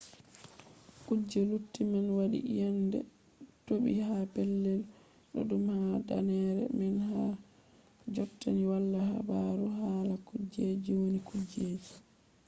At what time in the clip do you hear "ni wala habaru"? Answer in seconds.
8.57-9.65